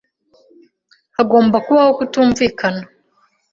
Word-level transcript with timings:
Hagomba 1.15 1.57
kubaho 1.65 1.91
kutumvikana. 1.99 2.83